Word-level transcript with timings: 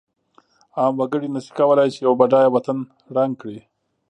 عام 0.77 0.93
وګړی 0.99 1.27
نشی 1.35 1.51
کولای 1.59 1.89
چې 1.93 1.99
یو 2.05 2.13
بډایه 2.19 2.49
وطن 2.55 2.77
ړنګ 3.15 3.33
کړی. 3.41 3.59